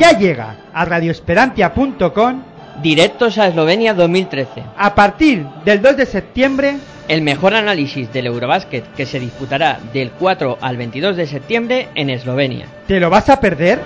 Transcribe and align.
Ya 0.00 0.12
llega 0.12 0.56
a 0.72 0.86
radioesperantia.com 0.86 2.42
Directos 2.82 3.36
a 3.36 3.48
Eslovenia 3.48 3.92
2013. 3.92 4.64
a 4.74 4.94
partir 4.94 5.44
del 5.66 5.82
2 5.82 5.98
de 5.98 6.06
septiembre 6.06 6.76
El 7.06 7.20
mejor 7.20 7.52
análisis 7.52 8.10
del 8.10 8.28
Eurobásquet 8.28 8.94
que 8.94 9.04
se 9.04 9.20
disputará 9.20 9.78
del 9.92 10.10
4 10.12 10.56
al 10.62 10.78
22 10.78 11.16
de 11.16 11.26
septiembre 11.26 11.88
en 11.94 12.08
Eslovenia. 12.08 12.64
¿Te 12.86 12.98
lo 12.98 13.10
vas 13.10 13.28
a 13.28 13.40
perder? 13.40 13.80